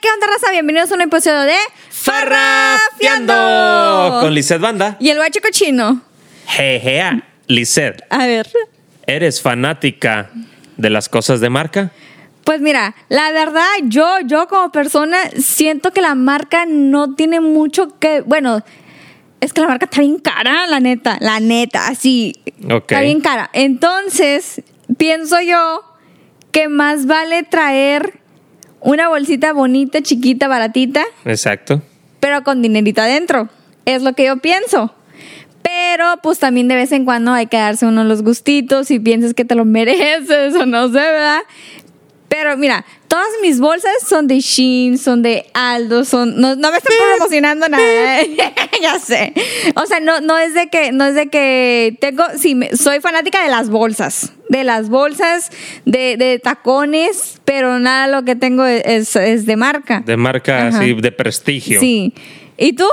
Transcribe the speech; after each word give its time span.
¿qué 0.00 0.08
onda, 0.14 0.26
raza? 0.26 0.50
Bienvenidos 0.52 0.90
a 0.92 0.94
un 0.94 1.00
episodio 1.02 1.40
de 1.40 1.56
Farrafiando 1.90 3.34
con 4.20 4.32
Lizeth 4.34 4.60
Banda. 4.60 4.96
Y 5.00 5.10
el 5.10 5.16
guacho 5.18 5.40
cochino. 5.40 6.02
Jejea, 6.46 7.22
Lizeth, 7.46 8.02
A 8.10 8.26
ver. 8.26 8.48
¿eres 9.06 9.40
fanática 9.42 10.30
de 10.76 10.90
las 10.90 11.08
cosas 11.08 11.40
de 11.40 11.50
marca? 11.50 11.90
Pues 12.44 12.60
mira, 12.60 12.94
la 13.08 13.32
verdad, 13.32 13.66
yo, 13.84 14.20
yo 14.24 14.46
como 14.48 14.70
persona 14.72 15.18
siento 15.36 15.92
que 15.92 16.00
la 16.00 16.14
marca 16.14 16.64
no 16.66 17.14
tiene 17.14 17.40
mucho 17.40 17.98
que. 17.98 18.20
Bueno, 18.22 18.62
es 19.40 19.52
que 19.52 19.60
la 19.60 19.68
marca 19.68 19.84
está 19.86 20.00
bien 20.00 20.18
cara, 20.18 20.66
la 20.66 20.80
neta. 20.80 21.18
La 21.20 21.40
neta, 21.40 21.88
así. 21.88 22.34
Ok. 22.70 22.92
Está 22.92 23.02
bien 23.02 23.20
cara. 23.20 23.50
Entonces, 23.52 24.62
pienso 24.96 25.40
yo 25.40 25.82
que 26.52 26.68
más 26.68 27.06
vale 27.06 27.42
traer 27.42 28.18
una 28.80 29.08
bolsita 29.08 29.52
bonita, 29.52 30.00
chiquita, 30.02 30.48
baratita, 30.48 31.04
Exacto. 31.24 31.82
pero 32.20 32.42
con 32.44 32.62
dinerito 32.62 33.00
adentro. 33.02 33.48
Es 33.84 34.02
lo 34.02 34.12
que 34.12 34.24
yo 34.26 34.36
pienso. 34.38 34.94
Pero 35.62 36.04
pues 36.22 36.38
también 36.38 36.68
de 36.68 36.74
vez 36.76 36.92
en 36.92 37.04
cuando 37.04 37.32
hay 37.32 37.46
que 37.46 37.56
darse 37.56 37.86
uno 37.86 38.04
los 38.04 38.22
gustitos 38.22 38.86
si 38.88 38.98
piensas 39.00 39.34
que 39.34 39.44
te 39.44 39.54
lo 39.54 39.64
mereces 39.66 40.54
o 40.54 40.66
no 40.66 40.86
sé, 40.88 40.94
¿verdad? 40.98 41.40
Pero 42.28 42.58
mira, 42.58 42.84
todas 43.08 43.26
mis 43.40 43.58
bolsas 43.58 43.90
son 44.06 44.26
de 44.26 44.40
Shein, 44.40 44.98
son 44.98 45.22
de 45.22 45.46
Aldo, 45.54 46.04
son 46.04 46.38
no, 46.38 46.56
no 46.56 46.70
me 46.70 46.76
están 46.76 46.92
promocionando 47.16 47.68
nada, 47.70 48.20
¿eh? 48.20 48.36
ya 48.82 48.98
sé. 48.98 49.32
O 49.76 49.86
sea, 49.86 49.98
no, 50.00 50.20
no 50.20 50.36
es 50.38 50.52
de 50.52 50.68
que 50.68 50.92
no 50.92 51.06
es 51.06 51.14
de 51.14 51.28
que 51.28 51.96
tengo 52.02 52.24
sí 52.38 52.54
me- 52.54 52.76
soy 52.76 53.00
fanática 53.00 53.42
de 53.42 53.48
las 53.48 53.70
bolsas, 53.70 54.32
de 54.48 54.64
las 54.64 54.88
bolsas 54.88 55.50
de, 55.84 56.16
de 56.16 56.38
tacones, 56.38 57.40
pero 57.44 57.78
nada 57.78 58.06
lo 58.06 58.24
que 58.24 58.36
tengo 58.36 58.64
es, 58.64 59.14
es 59.16 59.46
de 59.46 59.56
marca. 59.56 60.02
De 60.04 60.16
marca 60.16 60.68
Ajá. 60.68 60.78
así, 60.78 60.94
de 60.94 61.12
prestigio. 61.12 61.80
Sí. 61.80 62.14
¿Y 62.56 62.72
tú? 62.72 62.86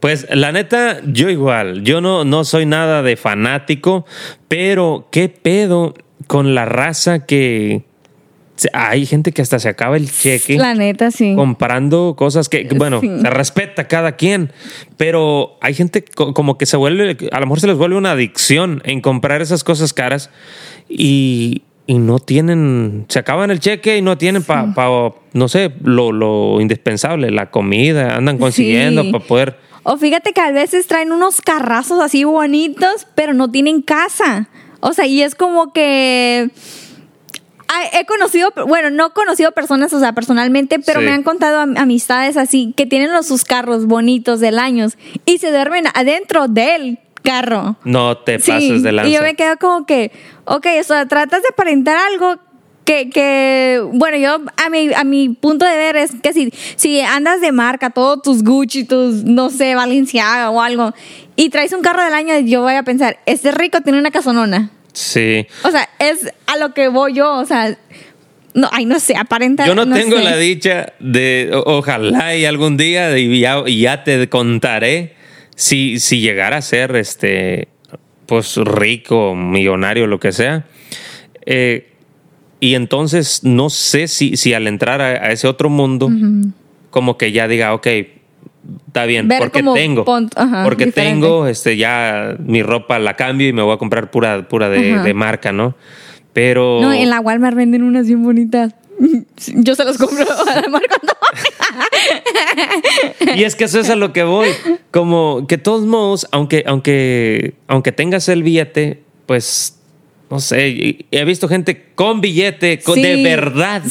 Pues 0.00 0.26
la 0.30 0.52
neta, 0.52 1.00
yo 1.06 1.30
igual. 1.30 1.82
Yo 1.82 2.00
no, 2.00 2.24
no 2.24 2.44
soy 2.44 2.66
nada 2.66 3.02
de 3.02 3.16
fanático, 3.16 4.04
pero 4.48 5.08
¿qué 5.10 5.28
pedo 5.28 5.94
con 6.26 6.54
la 6.54 6.64
raza 6.64 7.24
que... 7.26 7.84
Hay 8.72 9.04
gente 9.04 9.32
que 9.32 9.42
hasta 9.42 9.58
se 9.58 9.68
acaba 9.68 9.96
el 9.96 10.10
cheque. 10.10 10.56
La 10.56 10.74
neta, 10.74 11.10
sí. 11.10 11.34
comprando 11.34 12.14
cosas 12.16 12.48
que, 12.48 12.68
bueno, 12.76 13.00
Sí. 13.00 13.10
se 13.20 13.30
respeta 13.30 13.82
a 13.82 13.88
cada 13.88 14.12
quien, 14.12 14.52
pero 14.96 15.56
hay 15.60 15.74
gente 15.74 16.04
co- 16.04 16.32
como 16.34 16.56
que 16.56 16.64
se 16.66 16.76
vuelve, 16.76 17.16
a 17.32 17.40
lo 17.40 17.46
mejor 17.46 17.60
se 17.60 17.66
les 17.66 17.76
vuelve 17.76 17.96
una 17.96 18.12
adicción 18.12 18.80
en 18.84 19.00
comprar 19.00 19.42
esas 19.42 19.64
cosas 19.64 19.92
caras 19.92 20.30
y, 20.88 21.62
y 21.86 21.98
no 21.98 22.18
tienen, 22.20 23.06
se 23.08 23.18
acaban 23.18 23.50
el 23.50 23.58
cheque 23.60 23.96
y 23.98 24.02
no 24.02 24.16
tienen 24.18 24.42
para, 24.44 24.72
no 25.32 25.48
sé, 25.48 25.72
lo, 25.82 26.12
lo 26.12 26.60
indispensable, 26.60 27.30
la 27.32 27.50
comida, 27.50 28.16
andan 28.16 28.38
consiguiendo 28.38 29.02
Sí. 29.02 29.12
para 29.12 29.24
poder... 29.24 29.58
O 29.82 29.96
fíjate 29.98 30.32
que 30.32 30.40
a 30.40 30.50
veces 30.52 30.86
traen 30.86 31.12
unos 31.12 31.40
carrazos 31.42 32.00
así 32.00 32.24
bonitos, 32.24 33.06
pero 33.14 33.34
no 33.34 33.50
tienen 33.50 33.82
casa. 33.82 34.48
O 34.80 34.92
sea, 34.92 35.06
y 35.06 35.20
es 35.22 35.34
como 35.34 35.72
que... 35.72 36.48
He 37.92 38.04
conocido, 38.06 38.52
bueno, 38.66 38.90
no 38.90 39.08
he 39.08 39.10
conocido 39.12 39.52
personas, 39.52 39.92
o 39.92 40.00
sea, 40.00 40.12
personalmente, 40.12 40.78
pero 40.78 41.00
Sí. 41.00 41.06
me 41.06 41.12
han 41.12 41.22
contado 41.22 41.58
am- 41.58 41.76
amistades 41.76 42.36
así 42.36 42.72
que 42.76 42.86
tienen 42.86 43.12
los, 43.12 43.26
sus 43.26 43.44
carros 43.44 43.86
bonitos 43.86 44.40
del 44.40 44.58
año 44.58 44.86
y 45.26 45.38
se 45.38 45.50
duermen 45.50 45.84
adentro 45.94 46.48
del 46.48 46.98
carro. 47.22 47.76
No 47.84 48.18
te 48.18 48.38
Sí, 48.38 48.50
pases 48.50 48.82
de 48.82 48.92
lanza. 48.92 49.08
Y 49.10 49.14
yo 49.14 49.22
me 49.22 49.34
quedo 49.34 49.56
como 49.58 49.86
que, 49.86 50.12
ok, 50.44 50.66
o 50.80 50.84
sea, 50.84 51.06
tratas 51.06 51.42
de 51.42 51.48
aparentar 51.48 51.96
algo 51.96 52.36
que, 52.84 53.08
que 53.08 53.80
bueno, 53.94 54.18
yo 54.18 54.40
a 54.62 54.68
mi, 54.68 54.92
a 54.92 55.04
mi 55.04 55.30
punto 55.30 55.64
de 55.64 55.74
ver 55.74 55.96
es 55.96 56.10
que 56.22 56.34
si, 56.34 56.52
si 56.76 57.00
andas 57.00 57.40
de 57.40 57.50
marca, 57.50 57.88
todos 57.90 58.20
tus 58.20 58.44
Gucci, 58.44 58.84
tus, 58.84 59.24
no 59.24 59.48
sé, 59.48 59.74
Valenciaga 59.74 60.50
o 60.50 60.60
algo, 60.60 60.92
y 61.34 61.48
traes 61.48 61.72
un 61.72 61.80
carro 61.80 62.04
del 62.04 62.12
año, 62.12 62.38
yo 62.40 62.60
voy 62.60 62.74
a 62.74 62.82
pensar, 62.82 63.18
este 63.24 63.52
rico 63.52 63.80
tiene 63.80 63.98
una 63.98 64.10
casonona. 64.10 64.70
Sí. 64.94 65.46
O 65.64 65.70
sea, 65.70 65.88
es 65.98 66.32
a 66.46 66.56
lo 66.56 66.72
que 66.72 66.88
voy 66.88 67.12
yo, 67.14 67.34
o 67.38 67.44
sea, 67.44 67.76
no, 68.54 68.68
ay, 68.72 68.86
no 68.86 68.98
sé, 69.00 69.16
aparenta. 69.16 69.66
Yo 69.66 69.74
no, 69.74 69.92
tengo 69.92 70.16
sé. 70.16 70.22
la 70.24 70.36
dicha 70.36 70.92
de, 71.00 71.50
o- 71.52 71.78
ojalá 71.78 72.34
y 72.36 72.44
algún 72.46 72.76
día 72.76 73.18
y 73.18 73.40
ya, 73.80 74.04
te 74.04 74.28
contaré 74.28 75.14
si, 75.56 75.98
si 75.98 76.20
llegara 76.20 76.58
a 76.58 76.62
ser 76.62 76.94
este, 76.96 77.68
pues 78.26 78.56
rico, 78.56 79.34
millonario, 79.34 80.06
lo 80.06 80.20
que 80.20 80.30
sea. 80.32 80.64
Eh, 81.44 81.90
y 82.60 82.76
entonces 82.76 83.42
no 83.42 83.68
sé 83.70 84.06
si, 84.08 84.36
si 84.36 84.54
al 84.54 84.66
entrar 84.68 85.00
a, 85.02 85.06
a 85.26 85.32
ese 85.32 85.48
otro 85.48 85.68
mundo, 85.68 86.08
como 86.90 87.18
que 87.18 87.32
ya 87.32 87.48
diga, 87.48 87.74
ok, 87.74 87.88
está 88.86 89.04
bien, 89.06 89.28
Ver 89.28 89.38
porque 89.38 89.62
tengo, 89.62 90.04
ajá, 90.36 90.64
porque 90.64 90.86
diferente. 90.86 91.20
tengo, 91.22 91.46
este, 91.46 91.76
ya 91.76 92.36
mi 92.38 92.62
ropa 92.62 92.98
la 92.98 93.14
cambio 93.14 93.48
y 93.48 93.52
me 93.52 93.62
voy 93.62 93.74
a 93.74 93.78
comprar 93.78 94.10
pura, 94.10 94.48
pura 94.48 94.68
de, 94.68 94.98
de 95.00 95.14
marca, 95.14 95.52
¿no? 95.52 95.74
Pero... 96.32 96.80
No, 96.82 96.92
en 96.92 97.10
la 97.10 97.20
Walmart 97.20 97.56
venden 97.56 97.82
unas 97.82 98.06
bien 98.06 98.22
bonitas. 98.22 98.74
Yo 99.54 99.74
se 99.74 99.84
las 99.84 99.98
compro 99.98 100.24
a 100.24 100.60
la 100.60 100.68
marca 100.68 100.96
Y 103.36 103.44
es 103.44 103.56
que 103.56 103.64
eso 103.64 103.80
es 103.80 103.90
a 103.90 103.96
lo 103.96 104.12
que 104.12 104.22
voy. 104.22 104.48
Como 104.90 105.46
que 105.46 105.58
todos 105.58 105.84
modos, 105.84 106.26
aunque, 106.30 106.64
aunque, 106.66 107.54
aunque 107.66 107.92
tengas 107.92 108.28
el 108.28 108.42
billete, 108.42 109.02
pues, 109.26 109.78
no 110.30 110.40
sé, 110.40 111.06
he 111.10 111.24
visto 111.24 111.48
gente 111.48 111.86
con 111.94 112.20
billete, 112.20 112.80
con- 112.80 113.00
de 113.00 113.22
verdad, 113.22 113.82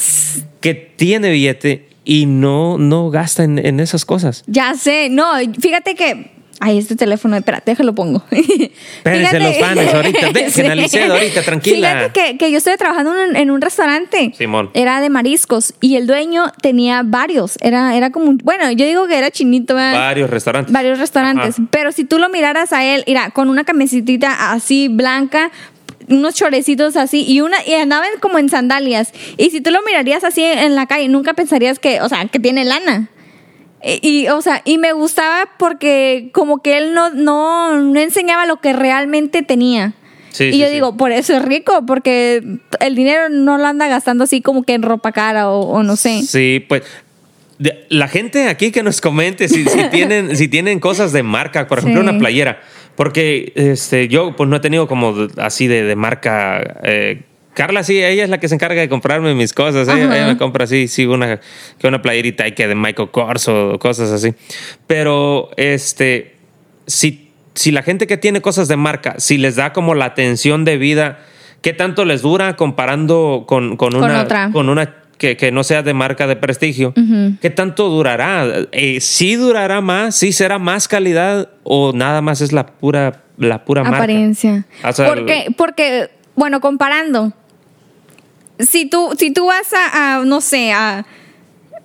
que 0.61 0.73
tiene 0.73 1.31
billete 1.31 1.88
y 2.06 2.25
no, 2.25 2.78
no 2.78 3.09
gasta 3.09 3.44
en, 3.44 3.59
en 3.59 3.80
esas 3.80 4.06
cosas. 4.06 4.44
Ya 4.47 4.74
sé, 4.75 5.09
no, 5.09 5.31
fíjate 5.59 5.96
que. 5.96 6.31
Ay, 6.59 6.78
este 6.78 6.96
teléfono, 6.96 7.36
espérate, 7.36 7.72
déjalo 7.72 7.94
pongo. 7.94 8.24
Espérense 8.31 9.40
los 9.40 9.58
fans 9.58 9.94
ahorita, 9.94 10.30
dejen 10.31 11.12
ahorita, 11.12 11.41
tranquila. 11.41 11.90
Fíjate 11.90 12.12
que, 12.31 12.38
que 12.38 12.52
yo 12.52 12.58
estoy 12.59 12.78
trabajando 12.78 13.14
en, 13.19 13.30
un- 13.31 13.36
en 13.36 13.52
un 13.52 13.59
restaurante. 13.59 14.34
Simón. 14.38 14.69
Era 14.74 15.02
de 15.02 15.09
mariscos 15.09 15.74
y 15.81 15.96
el 15.97 16.08
dueño 16.08 16.46
tenía 16.62 17.02
varios. 17.03 17.58
Era, 17.62 17.97
era 17.97 18.12
como, 18.12 18.28
un- 18.30 18.38
bueno, 18.38 18.72
yo 18.72 18.85
digo 18.85 19.08
que 19.08 19.18
era 19.18 19.30
chinito, 19.31 19.75
¿verdad? 19.75 19.94
Varios 20.00 20.30
restaurantes. 20.30 20.72
varios 20.72 21.00
restaurantes. 21.00 21.56
Ajá. 21.59 21.68
Pero 21.72 21.91
si 21.91 22.06
tú 22.06 22.18
lo 22.20 22.30
miraras 22.30 22.72
a 22.72 22.85
él, 22.85 23.03
mira, 23.08 23.31
con 23.31 23.50
una 23.50 23.64
camisetita 23.66 24.52
así 24.53 24.88
blanca, 24.88 25.52
unos 26.09 26.36
chorecitos 26.36 26.96
así 26.97 27.24
y 27.28 27.41
una 27.41 27.58
y 27.66 27.74
andaba 27.74 28.06
en- 28.08 28.19
como 28.19 28.38
en 28.40 28.50
sandalias. 28.50 29.14
Y 29.38 29.50
si 29.52 29.62
tú 29.62 29.72
lo 29.72 29.81
mirarías 29.86 30.24
así 30.24 30.44
en 30.44 30.75
la 30.75 30.86
calle, 30.86 31.08
nunca 31.09 31.34
pensarías 31.34 31.80
que, 31.80 32.02
o 32.02 32.09
sea, 32.09 32.25
que 32.25 32.40
tiene 32.40 32.66
lana. 32.66 33.09
Y, 33.84 34.00
y, 34.08 34.28
o 34.30 34.41
sea, 34.41 34.62
y 34.64 34.78
me 34.78 34.94
gustaba 34.94 35.50
porque 35.59 36.30
como 36.34 36.62
que 36.62 36.78
él 36.78 36.94
no, 36.94 37.09
no, 37.09 37.81
no 37.81 38.00
enseñaba 38.00 38.46
lo 38.46 38.62
que 38.62 38.72
realmente 38.74 39.41
tenía. 39.41 39.94
Sí, 40.31 40.46
y 40.46 40.52
sí, 40.53 40.58
yo 40.59 40.68
sí. 40.68 40.74
digo, 40.74 40.96
por 40.97 41.12
eso 41.12 41.36
es 41.36 41.44
rico, 41.44 41.86
porque 41.86 42.41
el 42.80 42.96
dinero 42.96 43.30
no 43.30 43.58
lo 43.58 43.66
anda 43.68 43.88
gastando 43.88 44.24
así 44.24 44.41
como 44.41 44.64
que 44.64 44.74
en 44.74 44.81
ropa 44.81 45.12
cara 45.12 45.50
o, 45.50 45.59
o 45.70 45.84
no 45.84 45.96
sé. 45.96 46.24
Sí, 46.24 46.64
pues 46.68 46.81
la 47.90 48.08
gente 48.08 48.50
aquí 48.50 48.72
que 48.72 48.84
nos 48.84 49.00
comente 49.00 49.47
si, 49.47 49.64
si 49.66 49.84
tienen, 49.91 50.35
si 50.35 50.47
tienen 50.47 50.80
cosas 50.80 51.14
de 51.14 51.22
marca, 51.24 51.68
por 51.68 51.80
ejemplo, 51.80 52.02
una 52.02 52.18
playera. 52.18 52.62
Porque 52.96 53.52
este, 53.56 54.08
yo 54.08 54.36
pues 54.36 54.50
no 54.50 54.56
he 54.56 54.59
tenido 54.59 54.88
como 54.88 55.16
así 55.38 55.68
de, 55.68 55.84
de 55.84 55.96
marca. 55.96 56.80
eh, 56.84 57.24
Carla 57.54 57.84
sí, 57.84 58.04
ella 58.04 58.24
es 58.24 58.30
la 58.30 58.40
que 58.40 58.48
se 58.48 58.56
encarga 58.56 58.81
de 58.81 58.90
comprarme 58.90 59.36
mis 59.36 59.54
cosas. 59.54 59.88
Ella, 59.88 60.28
me 60.28 60.38
compra 60.38 60.64
así, 60.64 60.88
sí, 60.88 61.06
una, 61.06 61.40
que 61.78 61.88
una 61.88 62.02
playerita 62.02 62.50
que 62.52 62.68
de 62.68 62.76
Michael 62.76 63.09
Kors 63.12 63.48
o 63.48 63.78
cosas 63.80 64.12
así. 64.12 64.34
Pero 64.88 65.52
este, 65.56 66.36
si, 66.88 67.32
si 67.53 67.72
la 67.72 67.84
gente 67.84 68.08
que 68.08 68.18
tiene 68.18 68.42
cosas 68.42 68.68
de 68.68 68.76
marca, 68.76 69.16
si 69.20 69.38
les 69.38 69.56
da 69.56 69.72
como 69.72 69.94
la 69.94 70.06
atención 70.06 70.66
de 70.66 70.78
vida, 70.78 71.20
¿qué 71.62 71.74
tanto 71.74 72.06
les 72.06 72.24
dura 72.24 72.56
comparando 72.56 73.46
con, 73.48 73.78
con 73.78 73.92
Con 73.92 74.03
una, 74.03 74.22
otra. 74.24 74.50
con 74.52 74.70
una 74.70 75.03
que, 75.23 75.38
que 75.38 75.53
no 75.53 75.63
sea 75.63 75.84
de 75.84 75.94
marca 75.94 76.28
de 76.28 76.35
prestigio? 76.35 76.94
¿Qué 77.41 77.50
tanto 77.50 77.88
durará? 77.88 78.46
Eh, 78.73 78.99
¿Sí 78.99 79.35
durará 79.35 79.79
más? 79.79 80.17
¿Sí 80.17 80.34
será 80.34 80.59
más 80.59 80.90
calidad? 80.90 81.47
¿O 81.64 81.93
nada 81.93 82.20
más 82.20 82.41
es 82.41 82.52
la 82.52 82.66
pura, 82.66 83.23
la 83.37 83.64
pura 83.64 83.84
marca? 83.84 83.99
apariencia. 83.99 84.66
O 84.84 84.91
sea, 84.91 85.08
porque, 85.08 85.46
porque, 85.55 86.09
bueno, 86.35 86.59
comparando, 86.59 87.31
si 88.59 88.85
tú, 88.85 89.11
si 89.17 89.31
tú 89.31 89.46
vas 89.46 89.72
a, 89.72 90.17
a, 90.17 90.25
no 90.25 90.41
sé, 90.41 90.73
a 90.73 91.05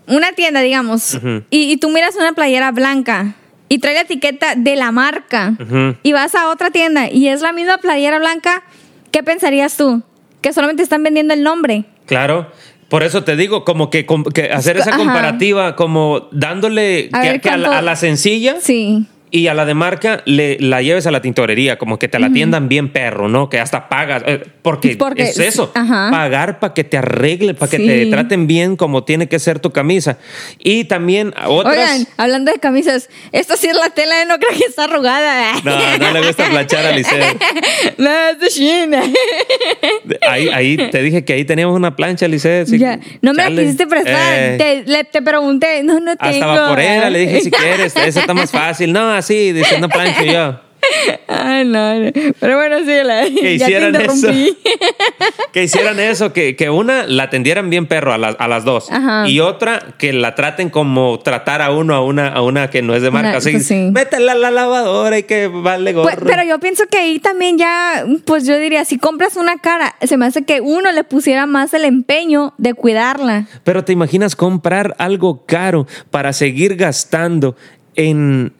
una 0.09 0.33
tienda, 0.33 0.61
digamos, 0.61 1.21
y, 1.49 1.71
y 1.71 1.77
tú 1.77 1.91
miras 1.91 2.17
una 2.17 2.33
playera 2.33 2.73
blanca 2.73 3.37
y 3.69 3.79
trae 3.79 3.95
la 3.95 4.01
etiqueta 4.01 4.57
de 4.57 4.75
la 4.75 4.91
marca, 4.91 5.55
y 6.03 6.13
vas 6.13 6.35
a 6.35 6.51
otra 6.51 6.73
tienda 6.73 7.09
y 7.09 7.29
es 7.29 7.41
la 7.41 7.53
misma 7.53 7.79
playera 7.79 8.19
blanca, 8.19 8.65
¿qué 9.13 9.23
pensarías 9.23 9.77
tú? 9.77 10.03
Que 10.41 10.53
solamente 10.53 10.83
están 10.83 11.05
vendiendo 11.05 11.35
el 11.35 11.45
nombre. 11.45 11.85
Claro. 12.07 12.51
Por 12.89 13.03
eso 13.03 13.23
te 13.25 13.37
digo, 13.37 13.65
como 13.65 13.91
que, 13.91 14.07
que 14.35 14.51
hacer 14.51 14.77
esa 14.79 14.91
Ajá. 14.91 14.99
comparativa, 14.99 15.77
como 15.77 16.29
dándole 16.33 17.11
A 17.13 17.21
que, 17.23 17.29
ver 17.29 17.41
que 17.41 17.49
a, 17.51 17.57
la, 17.57 17.69
cuánto- 17.69 17.79
a 17.79 17.83
la 17.83 17.97
sencilla, 17.97 18.57
Sí. 18.61 19.05
y 19.31 19.49
a 19.49 19.53
la 19.53 19.67
de 19.67 19.75
marca 19.75 20.23
le, 20.25 20.57
la 20.59 20.81
lleves 20.81 21.07
a 21.07 21.11
la 21.11 21.21
tintorería, 21.21 21.77
como 21.77 21.99
que 21.99 22.09
te 22.09 22.19
la 22.19 22.29
atiendan 22.29 22.71
bien 22.71 22.91
perro, 22.91 23.29
¿no? 23.29 23.51
Que 23.51 23.61
hasta 23.61 23.91
pagas, 23.91 24.23
eh, 24.27 24.43
porque, 24.63 24.97
Porque- 24.97 25.25
es 25.25 25.39
eso, 25.39 25.71
ajá. 25.75 26.09
pagar 26.11 26.61
para 26.61 26.73
que 26.73 26.83
te 26.83 26.97
arregle, 26.97 27.53
para 27.53 27.69
que 27.71 27.77
Sí. 27.77 27.87
te 27.87 28.07
traten 28.07 28.47
bien 28.47 28.77
como 28.77 29.05
tiene 29.05 29.29
que 29.29 29.39
ser 29.39 29.59
tu 29.61 29.71
camisa. 29.71 30.17
Y 30.59 30.85
también 30.85 31.35
otras... 31.47 31.77
Oigan, 31.77 32.07
hablando 32.17 32.53
de 32.53 32.59
camisas, 32.59 33.11
esta 33.33 33.59
sí 33.59 33.67
es 33.67 33.77
la 33.77 33.91
tela, 33.91 34.25
no 34.25 34.39
creo 34.39 34.57
que 34.59 34.65
está 34.65 34.85
arrugada. 34.85 35.53
No, 35.63 35.99
no 35.99 36.11
le 36.11 36.27
gusta 36.27 36.49
planchar 36.49 36.87
a 36.87 36.93
Liceo. 36.93 37.27
No, 37.99 38.11
es 38.31 38.39
de 38.41 38.49
Shein. 38.49 38.95
Ahí, 40.29 40.49
ahí 40.49 40.77
te 40.91 41.03
dije 41.03 41.25
que 41.25 41.33
ahí 41.35 41.45
teníamos 41.45 41.77
una 41.77 41.95
plancha, 41.97 42.27
Liceo. 42.29 42.67
sí, 42.67 42.79
Ya, 42.79 42.99
no 43.23 43.33
me 43.35 43.43
la 43.43 43.51
quisiste 43.51 43.87
prestar. 43.87 44.15
Eh, 44.39 44.57
Te, 44.59 44.91
le- 44.91 45.05
te 45.05 45.23
pregunté, 45.23 45.83
no, 45.83 46.01
no 46.01 46.17
tengo. 46.17 46.31
hasta 46.35 46.47
vaporera, 46.47 47.11
le 47.11 47.21
dije 47.21 47.41
si 47.41 47.51
quieres, 47.53 47.95
esa 47.97 48.21
está 48.21 48.35
más 48.35 48.51
fácil. 48.51 48.93
No, 48.93 49.11
así, 49.13 49.53
dice, 49.53 49.77
una 49.77 49.89
plancha 49.89 50.25
y 50.25 50.33
yo. 50.33 50.61
Ay, 51.29 51.65
no, 51.65 51.95
no. 51.99 52.11
Pero 52.41 52.57
bueno, 52.57 52.79
sí, 52.81 52.93
la, 53.05 53.25
Que 53.25 53.59
ya 53.59 53.67
te 53.67 53.73
hicieran 53.73 53.97
eso. 53.97 54.29
Que 55.53 55.63
hicieran 55.65 55.99
eso, 56.01 56.33
que, 56.33 56.57
que 56.57 56.71
una 56.71 57.07
la 57.07 57.25
atendieran 57.25 57.71
bien 57.71 57.87
perro 57.87 58.13
a, 58.13 58.19
las- 58.19 58.37
a 58.39 58.49
las 58.49 58.65
dos. 58.65 58.91
Ajá. 58.91 59.29
Y 59.29 59.41
otra 59.41 59.95
que 59.99 60.13
la 60.13 60.35
traten 60.35 60.71
como 60.71 61.19
tratar 61.21 61.63
a 61.63 61.71
uno 61.73 61.95
a 61.95 62.05
una, 62.05 62.29
a 62.29 62.43
una 62.43 62.71
que 62.71 62.83
no 62.83 62.95
es 62.95 63.03
de 63.03 63.11
marca. 63.11 63.29
Una- 63.31 63.39
Así, 63.39 63.53
pues 63.53 63.67
sí. 63.67 63.89
métela 63.93 64.33
a 64.33 64.35
la 64.35 64.51
lavadora 64.51 65.19
y 65.19 65.23
que 65.25 65.49
vale 65.49 65.93
gorro. 65.93 66.05
Pues, 66.11 66.17
pero 66.25 66.43
yo 66.45 66.59
pienso 66.61 66.85
que 66.91 66.99
ahí 66.99 67.19
también 67.19 67.59
ya, 67.59 68.05
pues 68.25 68.47
yo 68.47 68.57
diría, 68.59 68.85
si 68.85 68.99
compras 68.99 69.37
una 69.37 69.57
cara, 69.59 69.97
se 70.03 70.17
me 70.17 70.27
hace 70.27 70.45
que 70.45 70.61
uno 70.61 70.93
le 70.93 71.05
pusiera 71.05 71.47
más 71.47 71.73
el 71.75 71.85
empeño 71.85 72.55
de 72.59 72.75
cuidarla. 72.75 73.47
Pero 73.65 73.85
te 73.85 73.93
imaginas 73.93 74.37
comprar 74.37 74.95
algo 74.99 75.45
caro 75.47 75.87
para 76.11 76.33
seguir 76.33 76.77
gastando 76.77 77.57
en, 77.97 78.53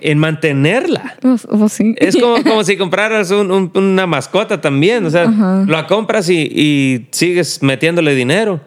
en 0.00 0.18
mantenerla. 0.18 1.16
Pues, 1.20 1.46
pues 1.50 1.72
sí. 1.72 1.94
Es 1.98 2.16
como, 2.16 2.42
como 2.42 2.64
si 2.64 2.76
compraras 2.76 3.30
un- 3.30 3.50
un- 3.50 3.70
una 3.74 4.06
mascota 4.06 4.60
también. 4.60 5.04
O 5.06 5.10
sea, 5.10 5.24
Ajá. 5.24 5.64
la 5.66 5.86
compras 5.86 6.28
y, 6.28 6.40
y 6.42 7.06
sigues 7.12 7.62
metiéndole 7.62 8.14
dinero. 8.14 8.60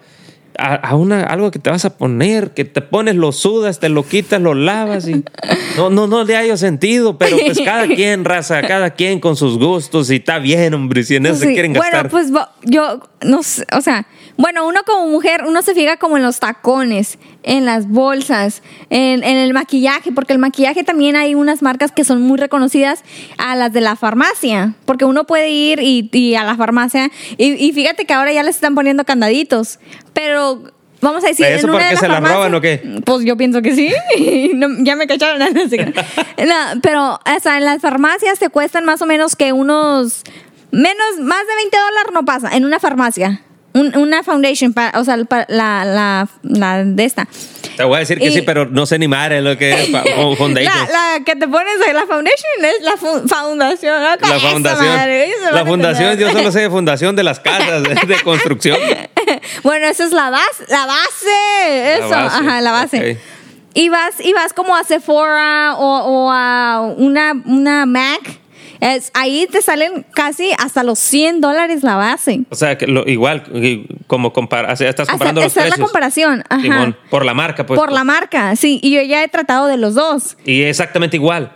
A, 0.62 0.76
a 0.76 0.96
una, 0.98 1.24
algo 1.24 1.52
que 1.52 1.60
te 1.60 1.70
vas 1.70 1.86
a 1.86 1.98
poner, 1.98 2.52
que 2.54 2.66
te 2.66 2.82
pones, 2.82 3.16
lo 3.16 3.32
sudas, 3.32 3.80
te 3.80 3.88
lo 3.88 4.04
quitas, 4.04 4.42
lo 4.42 4.54
lavas 4.54 5.08
y 5.08 5.24
no, 5.78 5.90
no, 5.90 6.06
no 6.08 6.26
le 6.26 6.36
hallo 6.36 6.58
sentido, 6.58 7.18
pero 7.18 7.38
pues 7.38 7.62
cada 7.64 7.88
quien, 7.96 8.26
raza, 8.26 8.62
cada 8.64 8.90
quien 8.90 9.22
con 9.22 9.38
sus 9.38 9.58
gustos 9.58 10.12
y 10.12 10.16
está 10.18 10.38
bien, 10.40 10.74
hombre, 10.74 11.04
si 11.04 11.16
en 11.16 11.28
eso 11.28 11.36
Pues 11.36 11.40
se 11.44 11.48
sí. 11.48 11.54
quieren 11.54 11.72
Bueno, 11.72 11.92
gastar. 11.94 12.10
pues 12.12 12.32
bo- 12.32 12.50
yo 12.66 13.00
no 13.22 13.42
sé, 13.42 13.66
o 13.72 13.80
sea, 13.80 14.06
bueno, 14.36 14.68
uno 14.68 14.82
como 14.86 15.08
mujer, 15.08 15.46
uno 15.48 15.62
se 15.62 15.74
fija 15.74 15.96
como 15.96 16.18
en 16.18 16.24
los 16.24 16.40
tacones, 16.42 17.20
en 17.44 17.66
las 17.66 17.88
bolsas, 17.88 18.62
en, 18.90 19.24
en 19.24 19.38
el 19.38 19.54
maquillaje, 19.54 20.12
porque 20.12 20.34
el 20.34 20.40
maquillaje 20.40 20.84
también 20.84 21.16
hay 21.16 21.36
unas 21.36 21.62
marcas 21.62 21.92
que 21.92 22.04
son 22.04 22.22
muy 22.22 22.38
reconocidas 22.38 23.04
a 23.38 23.56
las 23.56 23.72
de 23.74 23.82
la 23.82 23.96
farmacia, 23.96 24.74
porque 24.86 25.06
uno 25.06 25.26
puede 25.26 25.50
ir 25.50 25.80
y, 25.80 26.10
y 26.12 26.36
a 26.36 26.44
la 26.44 26.56
farmacia 26.56 27.10
y, 27.38 27.54
y 27.54 27.72
fíjate 27.74 28.06
que 28.06 28.14
ahora 28.14 28.34
ya 28.34 28.44
les 28.44 28.56
están 28.56 28.76
poniendo 28.76 29.06
candaditos, 29.06 29.80
pero 30.14 30.64
vamos 31.02 31.24
a 31.24 31.28
decir, 31.28 31.46
¿Eso 31.46 31.68
en 31.68 31.74
una 31.74 31.88
qué 31.88 31.96
de 31.96 31.98
se 31.98 32.08
las 32.08 32.22
roban 32.22 32.54
o 32.54 32.62
qué? 32.62 33.02
Pues 33.06 33.26
yo 33.26 33.38
pienso 33.38 33.62
que 33.62 33.76
sí, 33.76 33.94
No, 34.56 34.68
ya 34.80 34.96
me 34.96 35.08
cacharon. 35.08 35.40
No, 35.50 36.82
pero 36.82 37.16
o 37.16 37.40
sea, 37.42 37.58
en 37.58 37.66
las 37.66 37.82
farmacias 37.82 38.40
te 38.40 38.50
cuestan 38.50 38.86
más 38.86 39.02
o 39.02 39.06
menos 39.06 39.36
que 39.36 39.54
unos 39.54 40.24
menos, 40.72 41.20
más 41.22 41.40
de 41.40 41.56
20 41.56 41.78
dólares 41.78 42.12
no 42.14 42.26
pasa 42.26 42.56
en 42.56 42.66
una 42.66 42.80
farmacia. 42.80 43.42
Un- 43.72 43.96
una 43.98 44.24
foundation, 44.24 44.74
para, 44.74 45.00
o 45.00 45.04
sea, 45.04 45.16
pa- 45.26 45.46
la, 45.48 45.86
la, 45.86 46.28
la 46.42 46.84
de 46.84 47.06
esta. 47.06 47.28
Te 47.78 47.84
voy 47.84 47.98
a 47.98 48.00
decir 48.00 48.18
que 48.18 48.26
y- 48.26 48.32
sí, 48.32 48.42
pero 48.42 48.66
no 48.66 48.86
sé 48.88 48.98
ni 48.98 49.08
madre 49.08 49.42
lo 49.42 49.58
que 49.58 49.72
es 49.72 49.90
foundation. 50.38 50.74
La, 50.92 51.18
la 51.18 51.24
que 51.24 51.36
te 51.36 51.48
pones 51.48 51.76
ahí, 51.86 51.94
la 51.94 52.06
foundation 52.08 52.52
es 52.64 52.82
la 52.82 52.98
fu- 52.98 53.28
fundación. 53.28 54.02
¿no? 54.02 54.10
La 54.28 54.40
fundación. 54.40 54.88
madre, 54.96 55.30
La 55.52 55.66
fundación, 55.66 56.18
yo 56.18 56.32
solo 56.32 56.52
sé 56.52 56.62
de 56.62 56.70
fundación 56.72 57.16
de 57.16 57.24
las 57.24 57.40
casas, 57.40 57.84
de, 57.84 57.96
de 57.96 58.22
construcción. 58.24 58.78
Bueno, 59.64 59.86
esa 59.86 60.06
es 60.06 60.12
la 60.12 60.32
base, 60.32 60.64
la 60.70 60.86
base, 60.88 61.94
eso, 61.98 62.10
base, 62.10 62.36
ajá, 62.38 62.62
la 62.62 62.72
base. 62.72 63.12
ok. 63.12 63.18
Y 63.76 63.90
vas, 63.90 64.20
y 64.20 64.34
vas 64.34 64.54
como 64.54 64.76
a 64.76 64.84
Sephora 64.84 65.76
o, 65.78 65.86
o 66.26 66.32
a 66.32 66.82
una, 66.98 67.34
una 67.46 67.86
Mac. 67.86 68.39
Es, 68.82 69.12
ahí 69.14 69.48
te 69.52 69.62
salen 69.62 70.06
casi 70.14 70.52
hasta 70.58 70.84
los 70.84 71.00
100 71.00 71.42
dólares 71.42 71.84
la 71.84 71.96
base. 71.96 72.42
O 72.50 72.56
sea, 72.56 72.78
que 72.78 72.88
lo, 72.88 73.08
igual, 73.08 73.44
como 74.08 74.32
compara, 74.32 74.72
o 74.72 74.76
sea, 74.76 74.90
estás 74.90 75.08
comparando 75.10 75.42
los 75.42 75.52
esa 75.52 75.66
es 75.66 75.78
la 75.78 75.84
comparación, 75.84 76.44
ajá. 76.50 76.62
Simón, 76.62 76.98
por 77.10 77.26
la 77.26 77.34
marca, 77.34 77.66
pues. 77.66 77.78
Por 77.80 77.92
la 77.92 78.04
marca, 78.04 78.56
sí. 78.56 78.80
Y 78.82 78.92
yo 78.92 79.02
ya 79.02 79.24
he 79.24 79.28
tratado 79.28 79.68
de 79.68 79.78
los 79.78 79.96
dos. 79.96 80.38
Y 80.46 80.62
exactamente 80.64 81.18
igual. 81.18 81.52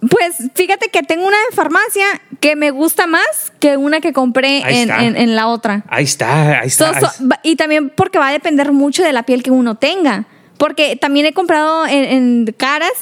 Pues 0.00 0.36
fíjate 0.54 0.88
que 0.90 1.02
tengo 1.02 1.26
una 1.26 1.36
de 1.50 1.56
farmacia 1.56 2.04
que 2.40 2.54
me 2.56 2.70
gusta 2.70 3.06
más 3.06 3.52
que 3.58 3.76
una 3.76 4.00
que 4.00 4.12
compré 4.12 4.58
en, 4.80 4.90
en- 4.90 5.16
en 5.16 5.34
la 5.36 5.48
otra. 5.48 5.84
Ahí 5.88 6.04
está, 6.04 6.60
ahí 6.60 6.70
So- 6.70 6.86
está. 6.86 7.12
y 7.42 7.56
también 7.56 7.90
porque 7.90 8.18
va 8.18 8.28
a 8.28 8.32
depender 8.32 8.72
mucho 8.72 9.02
de 9.02 9.12
la 9.12 9.24
piel 9.24 9.42
que 9.42 9.50
uno 9.50 9.74
tenga. 9.74 10.26
Porque 10.58 10.96
también 10.96 11.24
he 11.26 11.32
comprado 11.32 11.86
en, 11.86 12.04
en 12.04 12.54
caras 12.56 12.92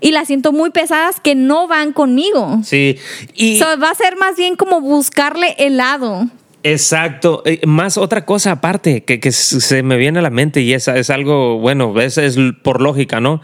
y 0.00 0.12
las 0.12 0.28
siento 0.28 0.52
muy 0.52 0.70
pesadas 0.70 1.18
que 1.20 1.34
no 1.34 1.66
van 1.66 1.92
conmigo. 1.92 2.60
sí. 2.62 2.96
Y 3.34 3.58
So, 3.58 3.64
va 3.80 3.90
a 3.90 3.94
ser 3.94 4.16
más 4.16 4.36
bien 4.36 4.54
como 4.56 4.80
buscarle 4.80 5.56
helado. 5.58 6.28
exacto. 6.62 7.42
Eh, 7.46 7.60
Más 7.66 7.96
otra 7.96 8.24
cosa 8.26 8.52
aparte 8.52 9.04
que, 9.04 9.18
que 9.20 9.32
se 9.32 9.82
me 9.82 9.96
viene 9.96 10.18
a 10.18 10.22
la 10.22 10.30
mente 10.30 10.60
y 10.60 10.74
es, 10.74 10.88
es 10.88 11.10
algo, 11.10 11.58
bueno, 11.58 11.98
es, 12.00 12.18
es 12.18 12.36
por 12.62 12.80
lógica, 12.82 13.20
¿no? 13.20 13.40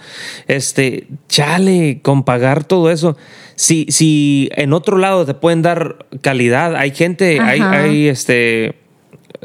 Este, 0.48 1.06
chale, 1.28 2.00
con 2.02 2.24
pagar 2.24 2.64
todo 2.64 2.90
eso. 2.90 3.16
Si, 3.54 3.86
si 3.90 4.48
en 4.56 4.72
otro 4.72 4.98
lado 4.98 5.24
te 5.24 5.34
pueden 5.34 5.62
dar 5.62 6.06
calidad, 6.20 6.74
hay 6.76 6.90
gente, 6.90 7.38
hay, 7.40 7.60
hay 7.60 8.08
este 8.08 8.74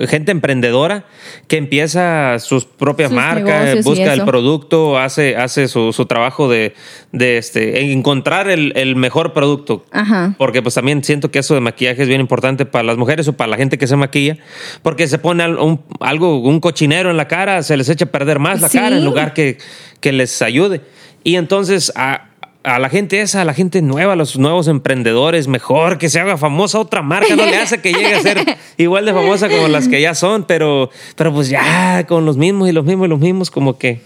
gente 0.07 0.31
emprendedora 0.31 1.05
que 1.47 1.57
empieza 1.57 2.37
sus 2.39 2.65
propias 2.65 3.09
Sus 3.09 3.15
marcas, 3.15 3.83
busca 3.83 4.13
el 4.13 4.23
producto, 4.25 4.97
hace, 4.99 5.35
hace 5.35 5.67
su, 5.67 5.91
su 5.93 6.05
trabajo 6.05 6.47
de, 6.49 6.73
de 7.11 7.37
este, 7.37 7.91
encontrar 7.91 8.49
el, 8.49 8.73
el 8.75 8.95
mejor 8.95 9.33
producto. 9.33 9.85
Ajá. 9.91 10.35
Porque 10.37 10.61
pues 10.61 10.75
también 10.75 11.03
siento 11.03 11.31
que 11.31 11.39
eso 11.39 11.55
de 11.55 11.61
maquillaje 11.61 12.03
es 12.03 12.07
bien 12.07 12.21
importante 12.21 12.65
para 12.65 12.83
las 12.83 12.97
mujeres 12.97 13.27
o 13.27 13.33
para 13.33 13.49
la 13.49 13.57
gente 13.57 13.77
que 13.77 13.87
se 13.87 13.95
maquilla, 13.95 14.37
porque 14.83 15.07
se 15.07 15.17
pone 15.17 15.47
un- 15.47 15.81
algo, 15.99 16.39
un 16.39 16.59
cochinero 16.59 17.09
en 17.09 17.17
la 17.17 17.27
cara, 17.27 17.63
se 17.63 17.75
les 17.77 17.89
echa 17.89 18.05
a 18.05 18.09
perder 18.09 18.39
más 18.39 18.61
la 18.61 18.69
Sí. 18.69 18.77
cara 18.77 18.97
en 18.97 19.03
lugar 19.05 19.33
que, 19.33 19.57
que 19.99 20.11
les 20.11 20.41
ayude. 20.41 20.81
Y 21.23 21.35
entonces 21.35 21.91
a, 21.95 22.29
a 22.67 22.79
la 22.79 22.89
gente 22.89 23.21
esa, 23.21 23.41
a 23.41 23.45
la 23.45 23.53
gente 23.53 23.81
nueva, 23.81 24.13
a 24.13 24.15
los 24.17 24.37
nuevos 24.37 24.67
emprendedores, 24.67 25.47
mejor 25.47 25.97
que 25.97 26.09
se 26.09 26.19
haga 26.19 26.37
famosa 26.37 26.79
otra 26.79 27.01
marca, 27.01 27.33
no 27.35 27.45
le 27.45 27.57
hace 27.57 27.81
que 27.81 27.93
llegue 27.93 28.13
a 28.13 28.21
ser 28.21 28.57
igual 28.77 29.05
de 29.05 29.13
famosa 29.13 29.47
como 29.47 29.69
las 29.69 29.87
que 29.87 30.01
ya 30.01 30.13
son, 30.13 30.43
pero, 30.43 30.89
pero 31.15 31.33
pues 31.33 31.47
ya 31.47 32.05
con 32.07 32.25
los 32.25 32.35
mismos 32.35 32.67
y 32.67 32.73
los 32.73 32.83
mismos 32.83 33.07
y 33.07 33.09
los 33.09 33.19
mismos 33.19 33.51
como 33.51 33.77
que... 33.77 34.01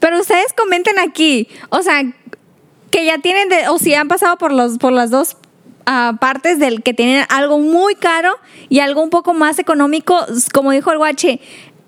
Pero 0.00 0.18
ustedes 0.20 0.54
comenten 0.56 0.98
aquí, 0.98 1.48
o 1.68 1.82
sea, 1.82 2.02
que 2.90 3.04
ya 3.04 3.18
tienen, 3.18 3.50
de, 3.50 3.68
o 3.68 3.78
si 3.78 3.94
han 3.94 4.08
pasado 4.08 4.38
por, 4.38 4.52
los, 4.52 4.78
por 4.78 4.92
las 4.92 5.10
dos 5.10 5.36
ah, 5.84 6.14
partes 6.18 6.58
del 6.58 6.82
que 6.82 6.94
tienen 6.94 7.26
algo 7.28 7.58
muy 7.58 7.94
caro 7.94 8.34
y 8.70 8.80
algo 8.80 9.02
un 9.02 9.10
poco 9.10 9.34
más 9.34 9.58
económico, 9.58 10.18
como 10.54 10.72
dijo 10.72 10.90
el 10.92 10.98
guache, 10.98 11.40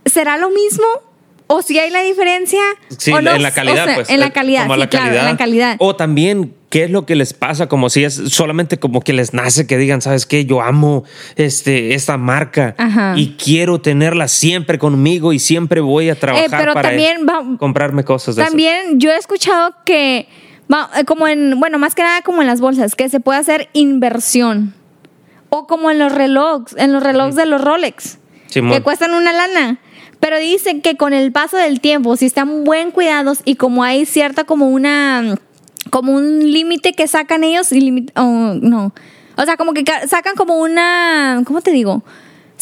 ¿será 0.04 0.36
lo 0.36 0.50
mismo? 0.50 0.86
¿O 1.52 1.62
si 1.62 1.76
hay 1.80 1.90
la 1.90 2.00
diferencia? 2.02 2.60
Sí, 2.96 3.10
¿O 3.12 3.18
en 3.18 3.24
la 3.42 3.50
calidad, 3.50 3.82
O 3.82 3.86
sea, 3.86 3.94
pues. 3.96 4.08
En 4.10 4.20
la 4.20 4.30
calidad, 4.30 4.62
como 4.62 4.74
sí, 4.74 4.80
la 4.80 4.88
claro, 4.88 5.06
calidad. 5.06 5.24
en 5.26 5.32
la 5.32 5.36
calidad. 5.36 5.76
O 5.80 5.96
también, 5.96 6.54
¿qué 6.68 6.84
es 6.84 6.90
lo 6.92 7.06
que 7.06 7.16
les 7.16 7.32
pasa? 7.34 7.66
Como 7.68 7.90
si 7.90 8.04
es 8.04 8.14
solamente 8.14 8.78
como 8.78 9.00
que 9.00 9.12
les 9.12 9.34
nace 9.34 9.66
que 9.66 9.76
digan, 9.76 10.00
¿sabes 10.00 10.26
qué? 10.26 10.44
Yo 10.44 10.62
amo 10.62 11.02
este, 11.34 11.94
esta 11.94 12.16
marca 12.18 12.76
Ajá. 12.78 13.14
y 13.16 13.34
quiero 13.36 13.80
tenerla 13.80 14.28
siempre 14.28 14.78
conmigo 14.78 15.32
y 15.32 15.40
siempre 15.40 15.80
voy 15.80 16.08
a 16.08 16.14
trabajar 16.14 16.46
Eh, 16.46 16.56
pero 16.56 16.72
para 16.72 16.90
también 16.90 17.26
va- 17.28 17.56
comprarme 17.58 18.04
cosas 18.04 18.36
de 18.36 18.42
esas. 18.42 18.50
También 18.52 19.00
yo 19.00 19.10
he 19.10 19.16
escuchado 19.16 19.74
que, 19.84 20.18
eh, 20.28 21.04
como 21.04 21.26
en, 21.26 21.58
bueno, 21.58 21.80
más 21.80 21.96
que 21.96 22.02
nada 22.02 22.22
como 22.22 22.42
en 22.42 22.46
las 22.46 22.60
bolsas, 22.60 22.94
que 22.94 23.08
se 23.08 23.18
puede 23.18 23.40
hacer 23.40 23.68
inversión. 23.72 24.72
O 25.48 25.66
como 25.66 25.90
en 25.90 25.98
los 25.98 26.12
relojes, 26.12 26.76
en 26.78 26.92
los 26.92 27.02
relojes 27.02 27.34
de 27.34 27.44
los 27.46 27.60
Rolex, 27.60 28.18
Simón. 28.46 28.72
que 28.72 28.82
cuestan 28.82 29.14
una 29.14 29.32
lana. 29.32 29.80
Pero 30.20 30.38
dicen 30.38 30.82
que 30.82 30.96
con 30.96 31.12
el 31.14 31.32
paso 31.32 31.56
del 31.56 31.80
tiempo, 31.80 32.16
si 32.16 32.26
están 32.26 32.64
buen 32.64 32.90
cuidados 32.90 33.40
y 33.44 33.54
como 33.56 33.82
hay 33.82 34.04
cierta 34.04 34.44
como 34.44 34.68
una, 34.68 35.36
como 35.90 36.12
un 36.12 36.40
límite 36.52 36.92
que 36.92 37.06
sacan 37.08 37.42
ellos, 37.42 37.72
y 37.72 37.80
limit- 37.80 38.12
oh, 38.16 38.54
no, 38.60 38.92
o 39.36 39.42
sea, 39.44 39.56
como 39.56 39.72
que 39.72 39.82
ca- 39.84 40.06
sacan 40.06 40.34
como 40.36 40.58
una, 40.60 41.42
¿cómo 41.46 41.62
te 41.62 41.70
digo? 41.70 42.02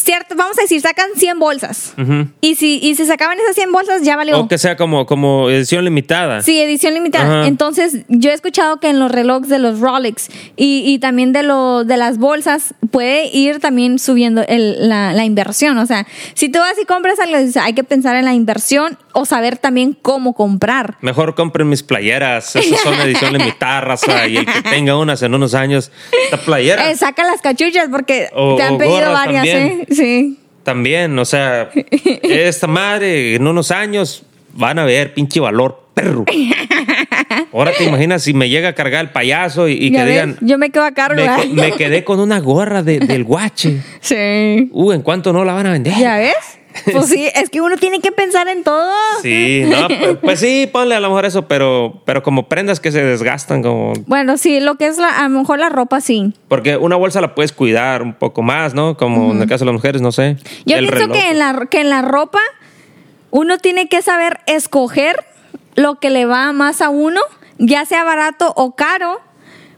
Cierto, 0.01 0.33
vamos 0.35 0.57
a 0.57 0.61
decir, 0.61 0.79
sacan 0.81 1.09
100 1.15 1.39
bolsas. 1.39 1.93
Y 2.41 2.55
si, 2.55 2.79
y 2.81 2.95
si 2.95 3.05
sacaban 3.05 3.37
esas 3.39 3.53
100 3.55 3.71
bolsas, 3.71 4.01
ya 4.01 4.15
valió. 4.15 4.39
O 4.39 4.47
que 4.47 4.57
sea 4.57 4.75
como, 4.77 5.05
como 5.05 5.49
edición 5.49 5.83
limitada. 5.83 6.41
Sí, 6.41 6.59
edición 6.59 6.93
limitada. 6.93 7.45
Entonces, 7.47 7.97
yo 8.07 8.31
he 8.31 8.33
escuchado 8.33 8.77
que 8.79 8.87
en 8.89 8.99
los 8.99 9.11
relojes 9.11 9.49
de 9.49 9.59
los 9.59 9.79
Rolex 9.79 10.29
y, 10.55 10.83
y 10.85 10.99
también 10.99 11.33
de, 11.33 11.43
lo, 11.43 11.83
de 11.83 11.97
las 11.97 12.17
bolsas 12.17 12.73
puede 12.91 13.27
ir 13.35 13.59
también 13.59 13.99
subiendo 13.99 14.41
el- 14.47 14.87
la, 14.89 15.13
la 15.13 15.25
inversión. 15.25 15.77
O 15.77 15.85
sea, 15.85 16.07
si 16.33 16.49
tú 16.49 16.59
vas 16.59 16.73
y 16.81 16.85
compras 16.85 17.19
algo, 17.19 17.37
hay 17.61 17.73
que 17.73 17.83
pensar 17.83 18.15
en 18.15 18.25
la 18.25 18.33
inversión 18.33 18.97
o 19.19 19.25
saber 19.25 19.57
también 19.57 19.97
cómo 20.01 20.33
comprar. 20.33 20.97
Mejor 21.01 21.35
compren 21.35 21.69
mis 21.69 21.83
playeras. 21.83 22.55
Esas 22.55 22.79
son 22.81 22.93
edición 23.01 23.33
limitada, 23.33 23.81
raza. 23.81 24.27
Y 24.27 24.37
el 24.37 24.45
que 24.45 24.61
tenga 24.63 24.97
unas 24.97 25.21
en 25.21 25.33
unos 25.33 25.53
años, 25.53 25.91
esta 26.25 26.37
playera. 26.37 26.89
Eh, 26.89 26.95
saca 26.95 27.23
las 27.23 27.41
cachuchas 27.41 27.87
porque 27.91 28.29
O- 28.33 28.55
te 28.55 28.63
han 28.63 28.77
pedido 28.77 29.11
varias, 29.11 29.45
también. 29.45 29.57
¿eh? 29.81 29.85
Sí. 29.93 30.39
También, 30.63 31.17
o 31.17 31.25
sea, 31.25 31.69
esta 32.23 32.67
madre 32.67 33.35
en 33.35 33.47
unos 33.47 33.71
años 33.71 34.23
van 34.53 34.77
a 34.79 34.85
ver 34.85 35.13
pinche 35.13 35.39
valor, 35.39 35.83
perro. 35.93 36.25
Ahora 37.53 37.71
te 37.77 37.83
imaginas 37.85 38.23
si 38.23 38.33
me 38.33 38.49
llega 38.49 38.69
a 38.69 38.73
cargar 38.73 39.01
el 39.05 39.11
payaso 39.11 39.67
y, 39.67 39.73
y 39.73 39.91
que 39.91 39.97
ves, 40.03 40.07
digan, 40.07 40.37
Yo 40.41 40.57
me 40.57 40.69
quedo 40.69 40.83
a 40.83 40.91
cargo. 40.91 41.15
me, 41.21 41.25
¿eh? 41.25 41.49
me 41.51 41.71
quedé 41.73 42.03
con 42.03 42.19
una 42.19 42.39
gorra 42.39 42.83
de- 42.83 42.99
del 42.99 43.23
guache. 43.23 43.81
Sí. 44.01 44.69
Uh, 44.71 44.91
¿en 44.91 45.01
cuánto 45.01 45.33
no 45.33 45.43
la 45.45 45.53
van 45.53 45.67
a 45.67 45.71
vender? 45.71 45.93
¿Ya 45.97 46.17
ves? 46.17 46.35
Pues 46.91 47.07
sí, 47.07 47.27
es 47.33 47.49
que 47.49 47.61
uno 47.61 47.77
tiene 47.77 47.99
que 47.99 48.11
pensar 48.11 48.47
en 48.47 48.63
todo. 48.63 48.91
Sí, 49.21 49.63
no, 49.65 49.87
pues, 49.87 50.17
pues 50.21 50.39
sí, 50.39 50.69
ponle 50.71 50.95
a 50.95 50.99
lo 50.99 51.09
mejor 51.09 51.25
eso, 51.25 51.47
pero, 51.47 52.01
pero 52.05 52.23
como 52.23 52.47
prendas 52.47 52.79
que 52.79 52.91
se 52.91 53.03
desgastan, 53.03 53.61
como 53.63 53.93
Bueno, 54.05 54.37
sí, 54.37 54.59
lo 54.59 54.75
que 54.75 54.87
es 54.87 54.97
la, 54.97 55.09
a 55.09 55.23
lo 55.27 55.39
mejor 55.39 55.59
la 55.59 55.69
ropa, 55.69 55.99
sí. 56.01 56.33
porque 56.47 56.77
una 56.77 56.95
bolsa 56.95 57.21
la 57.21 57.35
puedes 57.35 57.51
cuidar 57.51 58.01
un 58.01 58.13
poco 58.13 58.41
más, 58.41 58.73
¿no? 58.73 58.97
Como 58.97 59.31
en 59.31 59.41
el 59.41 59.47
caso 59.49 59.65
de 59.65 59.71
las 59.71 59.73
mujeres, 59.73 60.01
no 60.01 60.11
sé. 60.11 60.37
Yo 60.65 60.77
El 60.77 60.87
pienso 60.87 61.07
reloj. 61.07 61.17
que 61.17 61.31
en, 61.31 61.39
la, 61.39 61.65
que 61.69 61.81
en 61.81 61.89
la 61.89 62.01
ropa 62.01 62.39
uno 63.31 63.57
tiene 63.57 63.87
que 63.89 64.01
saber 64.01 64.39
escoger 64.45 65.25
lo 65.75 65.95
que 65.99 66.09
le 66.09 66.25
va 66.25 66.51
más 66.53 66.81
a 66.81 66.89
uno, 66.89 67.21
ya 67.57 67.85
sea 67.85 68.03
barato 68.03 68.53
o 68.55 68.75
caro. 68.75 69.21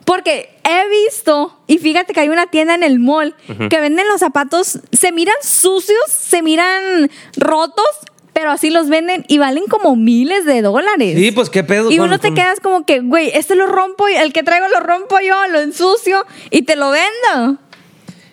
Porque 0.06 0.50
he 0.64 0.90
visto, 1.06 1.58
y 1.68 1.78
fíjate 1.78 2.14
que 2.14 2.20
hay 2.22 2.30
una 2.30 2.48
tienda 2.48 2.76
en 2.76 2.84
el 2.84 3.00
mall 3.00 3.36
que 3.70 3.80
venden 3.80 4.08
los 4.08 4.20
zapatos, 4.20 4.80
se 4.92 5.12
miran 5.12 5.36
sucios, 5.44 6.00
se 6.10 6.42
miran 6.42 7.10
rotos, 7.38 7.86
pero 8.34 8.50
así 8.52 8.70
los 8.70 8.90
venden 8.90 9.26
y 9.28 9.38
valen 9.38 9.66
como 9.70 9.96
miles 9.96 10.46
de 10.46 10.62
dólares. 10.62 11.16
Sí, 11.18 11.32
pues 11.32 11.50
qué 11.50 11.64
pedo. 11.64 11.92
Y 11.92 11.98
con- 11.98 12.08
uno 12.08 12.20
te 12.20 12.30
con- 12.30 12.36
quedas 12.36 12.60
como 12.60 12.86
que, 12.86 13.00
güey, 13.02 13.30
este 13.34 13.56
lo 13.56 13.68
rompo, 13.68 14.08
y 14.10 14.16
el 14.16 14.34
que 14.34 14.42
traigo 14.44 14.68
lo 14.70 14.80
rompo 14.80 15.20
yo, 15.20 15.36
lo 15.50 15.60
ensucio 15.60 16.26
y 16.50 16.64
te 16.64 16.76
lo 16.76 16.90
vendo. 16.92 17.58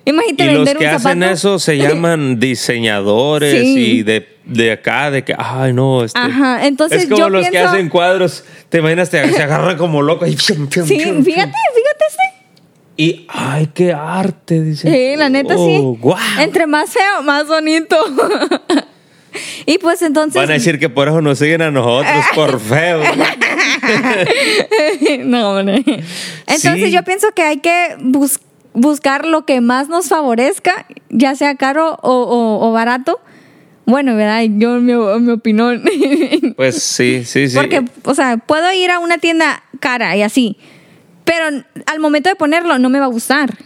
Imagínate 0.09 0.45
Y 0.45 0.55
los 0.55 0.69
que 0.71 0.77
un 0.79 0.87
hacen 0.87 1.01
zapato. 1.21 1.25
eso 1.33 1.59
se 1.59 1.77
llaman 1.77 2.39
diseñadores 2.41 3.53
Sí. 3.63 3.79
y 3.99 4.03
de, 4.03 4.27
de 4.45 4.73
acá, 4.73 5.11
de 5.11 5.23
que, 5.25 5.35
ay, 5.37 5.73
no. 5.73 6.05
Este, 6.05 6.19
Ajá, 6.19 6.67
entonces 6.67 7.03
es 7.03 7.09
como 7.09 7.19
yo 7.19 7.29
los 7.29 7.45
que 7.45 7.51
pienso- 7.51 7.71
hacen 7.71 7.89
cuadros, 7.89 8.45
te 8.69 8.79
imaginas, 8.79 9.11
te, 9.11 9.29
se 9.33 9.43
agarran 9.43 9.77
como 9.77 10.03
locos. 10.03 10.29
Y, 10.29 10.37
Sí, 10.39 10.55
fíjate, 10.55 11.25
fíjate 11.25 12.05
este. 12.09 12.23
Y, 12.97 13.27
ay, 13.29 13.69
qué 13.75 13.93
arte, 13.93 14.61
dice. 14.63 14.91
Sí, 14.91 15.17
la 15.17 15.29
neta 15.29 15.55
Oh, 15.57 15.67
sí. 15.69 15.99
guau. 16.01 16.19
Entre 16.41 16.67
más 16.67 16.91
feo, 16.91 17.23
más 17.23 17.47
bonito. 17.47 17.97
y 19.67 19.79
pues 19.79 20.03
entonces. 20.03 20.35
Van 20.41 20.51
a 20.51 20.55
decir 20.55 20.79
que 20.81 20.89
por 20.89 21.07
eso 21.09 21.21
nos 21.21 21.39
siguen 21.39 21.63
a 21.63 21.71
nosotros, 21.71 22.13
por 22.35 22.59
feo. 22.59 23.01
no, 25.25 25.51
hombre. 25.59 25.85
Entonces 26.47 26.85
Sí. 26.87 26.91
yo 26.91 27.03
pienso 27.05 27.29
que 27.35 27.43
hay 27.43 27.59
que 27.59 27.97
bus- 28.01 28.41
buscar 28.75 29.27
lo 29.27 29.45
que 29.45 29.61
más 29.61 29.89
nos 29.89 30.09
favorezca, 30.09 30.87
ya 31.11 31.35
sea 31.35 31.55
caro 31.57 31.99
o, 32.03 32.13
o- 32.23 32.69
o 32.69 32.73
barato. 32.73 33.21
Bueno, 33.87 34.15
¿verdad? 34.17 34.43
Yo, 34.59 34.75
mi, 34.81 34.93
mi 34.95 35.33
opinión. 35.33 35.83
Pues 36.57 36.83
sí, 36.83 37.25
sí, 37.25 37.49
sí. 37.49 37.57
Porque, 37.57 37.85
o 38.05 38.15
sea, 38.15 38.37
puedo 38.37 38.71
ir 38.73 38.91
a 38.91 38.99
una 38.99 39.19
tienda 39.19 39.63
cara 39.81 40.17
y 40.17 40.23
así, 40.23 40.57
pero 41.25 41.45
al 41.87 42.01
momento 42.01 42.29
de 42.29 42.35
ponerlo 42.37 42.79
no 42.79 42.89
me 42.91 42.99
va 42.99 43.05
a 43.07 43.09
gustar. 43.09 43.57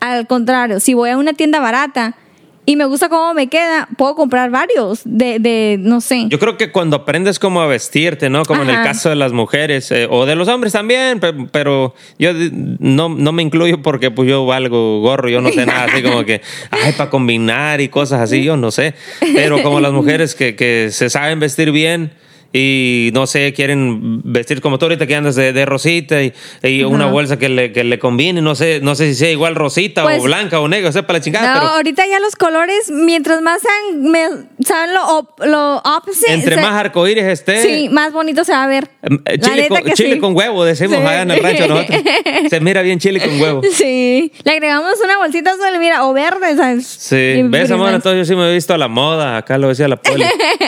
Al 0.00 0.26
contrario, 0.26 0.78
si 0.80 0.92
voy 0.94 1.10
a 1.10 1.16
una 1.16 1.32
tienda 1.32 1.60
barata 1.60 2.16
y 2.64 2.76
me 2.76 2.84
gusta 2.84 3.08
cómo 3.08 3.34
me 3.34 3.48
queda, 3.48 3.88
puedo 3.96 4.14
comprar 4.14 4.50
varios 4.50 5.00
de, 5.04 5.38
de 5.40 5.76
no 5.80 6.00
sé. 6.00 6.26
Yo 6.28 6.38
creo 6.38 6.56
que 6.56 6.70
cuando 6.70 6.96
aprendes 6.96 7.38
cómo 7.40 7.60
a 7.60 7.66
vestirte, 7.66 8.30
¿no? 8.30 8.44
Como 8.44 8.62
en 8.62 8.68
el 8.70 8.76
Ajá. 8.76 8.84
caso 8.84 9.08
de 9.08 9.16
las 9.16 9.32
mujeres 9.32 9.90
eh, 9.90 10.06
o 10.08 10.26
de 10.26 10.36
los 10.36 10.46
hombres 10.48 10.72
también, 10.72 11.18
pe- 11.18 11.32
pero 11.50 11.94
yo 12.18 12.30
no, 12.78 13.08
no 13.08 13.32
me 13.32 13.42
incluyo 13.42 13.82
porque 13.82 14.10
pues 14.12 14.28
yo 14.28 14.46
valgo 14.46 15.00
gorro, 15.00 15.28
yo 15.28 15.40
no 15.40 15.50
sé 15.50 15.66
nada 15.66 15.84
así 15.84 16.02
como 16.02 16.24
que, 16.24 16.40
ay, 16.70 16.92
para 16.92 17.10
combinar 17.10 17.80
y 17.80 17.88
cosas 17.88 18.20
así, 18.20 18.44
yo 18.44 18.56
no 18.56 18.70
sé. 18.70 18.94
Pero 19.34 19.62
como 19.62 19.80
las 19.80 19.92
mujeres 19.92 20.34
que, 20.36 20.54
que 20.54 20.90
se 20.92 21.10
saben 21.10 21.40
vestir 21.40 21.72
bien 21.72 22.12
y 22.52 23.10
no 23.14 23.26
sé, 23.26 23.52
quieren 23.52 24.20
vestir 24.24 24.60
como 24.60 24.78
tú 24.78 24.84
ahorita 24.86 25.06
que 25.06 25.14
andas 25.16 25.34
de, 25.36 25.52
de 25.52 25.64
rosita 25.64 26.22
y, 26.22 26.32
y 26.62 26.82
una 26.82 27.06
bolsa 27.06 27.38
que 27.38 27.48
le, 27.48 27.72
que 27.72 27.84
le 27.84 27.98
combine, 27.98 28.42
no 28.42 28.54
sé, 28.54 28.80
no 28.82 28.94
sé 28.94 29.08
si 29.08 29.14
sea 29.14 29.30
igual 29.30 29.54
rosita 29.54 30.02
Pues- 30.02 30.20
o 30.20 30.22
blanca 30.24 30.60
o 30.60 30.68
negra, 30.68 30.90
o 30.90 30.92
sea, 30.92 31.06
para 31.06 31.18
la 31.18 31.24
chingada, 31.24 31.54
no, 31.54 31.60
pero 31.60 31.72
ahorita 31.72 32.06
ya 32.06 32.20
los 32.20 32.36
colores, 32.36 32.90
mientras 32.90 33.40
más 33.42 33.62
sean, 33.62 34.02
me, 34.02 34.26
sean 34.64 34.90
lo, 34.94 35.28
lo 35.46 35.76
opposite, 35.78 36.32
entre 36.32 36.56
se- 36.56 36.60
más 36.62 36.72
arcoíris 36.74 37.24
esté. 37.24 37.62
Sí, 37.62 37.88
más 37.90 38.12
bonito 38.12 38.44
se 38.44 38.52
va 38.52 38.64
a 38.64 38.66
ver. 38.66 38.88
Eh, 39.24 39.38
Chile, 39.38 39.68
con, 39.68 39.82
chile 39.94 40.14
sí. 40.14 40.18
con 40.20 40.36
huevo, 40.36 40.64
decimos 40.64 40.98
Sí. 40.98 41.02
allá 41.06 41.22
en 41.22 41.30
el 41.30 41.42
rancho 41.42 41.66
nosotros. 41.68 42.00
Se 42.50 42.60
mira 42.60 42.82
bien 42.82 42.98
chile 42.98 43.18
con 43.20 43.40
huevo. 43.40 43.62
Sí, 43.72 44.32
le 44.44 44.50
agregamos 44.52 44.94
una 45.02 45.16
bolsita 45.18 45.52
azul, 45.52 45.78
mira, 45.80 46.04
o 46.06 46.12
verde, 46.12 46.54
¿sabes? 46.56 46.86
Sí, 46.86 47.42
ves, 47.44 47.70
amor, 47.70 47.92
entonces 47.94 48.18
yo 48.28 48.34
sí 48.34 48.36
me 48.38 48.50
he 48.50 48.54
visto 48.54 48.74
a 48.74 48.78
la 48.78 48.88
moda, 48.88 49.38
acá 49.38 49.56
lo 49.58 49.68
decía 49.68 49.88
la 49.88 49.96
poli. 49.96 50.24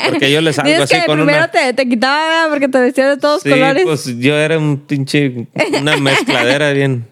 Porque 0.09 0.31
yo 0.33 0.41
les 0.41 0.57
salgo 0.57 0.83
así 0.83 0.97
con 1.07 1.21
una... 1.21 1.51
te, 1.51 1.74
te 1.75 1.89
quitaba 1.89 2.49
porque 2.51 2.69
te 2.69 2.79
vestías 2.81 3.11
de 3.11 3.17
todos 3.21 3.43
Sí, 3.43 3.51
colores. 3.51 3.85
pues 3.85 4.19
yo 4.19 4.37
era 4.37 4.59
un 4.59 4.79
pinche, 4.79 5.47
una 5.81 5.97
mezcladera 5.97 6.73
bien. 6.73 7.07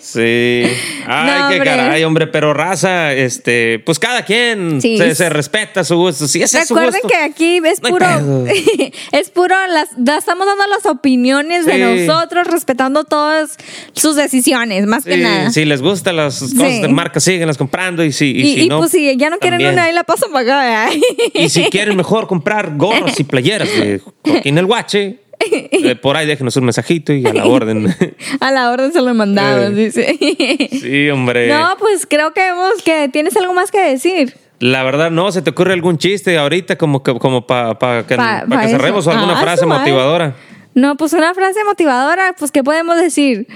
Sí. 0.00 0.64
Ay, 1.06 1.26
No, 1.42 1.48
qué 1.48 1.54
hombre. 1.56 1.64
caray, 1.70 2.04
hombre, 2.04 2.26
pero 2.26 2.54
raza, 2.54 3.12
este, 3.12 3.78
pues 3.80 3.98
cada 3.98 4.24
quien 4.24 4.80
Sí. 4.80 4.98
se, 4.98 5.14
se 5.14 5.28
respeta 5.28 5.84
su 5.84 5.96
gusto. 5.96 6.26
Si 6.28 6.42
ese 6.42 6.60
es 6.60 6.68
su 6.68 6.74
Recuerden 6.74 7.00
gusto. 7.02 7.16
que 7.16 7.22
aquí 7.24 7.60
es 7.64 7.80
puro, 7.80 8.06
es 9.12 9.30
puro, 9.30 9.54
las, 9.68 9.88
estamos 10.18 10.46
dando 10.46 10.66
las 10.68 10.86
opiniones 10.86 11.66
de 11.66 11.72
Sí. 11.72 12.06
nosotros, 12.06 12.46
respetando 12.46 13.04
todas 13.04 13.56
sus 13.92 14.16
decisiones, 14.16 14.86
más 14.86 15.04
que 15.04 15.14
Sí, 15.14 15.20
nada. 15.20 15.50
si 15.50 15.64
les 15.64 15.80
gustan 15.82 16.16
las 16.16 16.40
cosas 16.40 16.50
Sí. 16.72 16.80
de 16.82 16.88
marca, 16.88 17.20
síguenlas 17.20 17.58
comprando 17.58 18.04
y 18.04 18.12
si, 18.12 18.26
y, 18.32 18.40
y, 18.40 18.54
si 18.54 18.60
y, 18.64 18.68
no, 18.68 18.78
pues 18.78 18.90
si 18.90 19.16
ya 19.16 19.30
no 19.30 19.38
quieren 19.38 19.58
también. 19.58 19.74
una, 19.74 19.84
ahí 19.84 19.92
la 19.92 20.00
acá. 20.00 20.32
¿verdad? 20.32 20.90
Y 21.34 21.48
si 21.48 21.64
quieren 21.70 21.96
mejor 21.96 22.26
comprar 22.26 22.76
gorros 22.76 23.18
y 23.18 23.24
playeras 23.24 23.68
de 23.68 24.00
Joaquín 24.24 24.58
el 24.58 24.66
Guache, 24.66 25.18
eh, 25.70 25.96
por 25.96 26.16
ahí 26.16 26.26
déjenos 26.26 26.56
un 26.56 26.64
mensajito 26.64 27.12
y 27.12 27.26
a 27.26 27.32
la 27.32 27.44
orden. 27.46 27.94
A 28.40 28.50
la 28.50 28.70
orden 28.70 28.92
se 28.92 29.00
lo 29.02 29.12
mandamos, 29.14 29.70
Eh. 29.70 29.70
dice. 29.70 30.68
sí, 30.80 31.10
hombre. 31.10 31.48
No, 31.48 31.76
pues 31.78 32.06
creo 32.08 32.32
que 32.32 32.40
vemos 32.40 32.82
que 32.84 33.08
tienes 33.08 33.36
algo 33.36 33.52
más 33.54 33.70
que 33.70 33.80
decir. 33.80 34.36
La 34.58 34.82
verdad, 34.84 35.10
no, 35.10 35.32
¿se 35.32 35.42
te 35.42 35.50
ocurre 35.50 35.72
algún 35.72 35.98
chiste 35.98 36.38
ahorita 36.38 36.76
como, 36.76 37.02
que- 37.02 37.18
como 37.18 37.46
para 37.46 37.74
que, 38.06 38.14
Pa- 38.16 38.44
pa 38.46 38.46
pa 38.48 38.60
que 38.62 38.68
cerremos 38.68 39.06
o 39.06 39.10
alguna 39.10 39.38
Ah, 39.38 39.42
frase 39.42 39.66
motivadora? 39.66 40.36
No, 40.74 40.96
pues 40.96 41.12
una 41.12 41.34
frase 41.34 41.64
motivadora, 41.64 42.34
pues 42.38 42.50
¿qué 42.52 42.62
podemos 42.62 42.96
decir? 42.96 43.46